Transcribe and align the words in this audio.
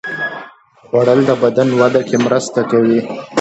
خوړل 0.85 1.19
د 1.29 1.31
بدن 1.43 1.67
وده 1.79 2.01
کې 2.07 2.17
مرسته 2.25 2.59
کوي 2.71 2.99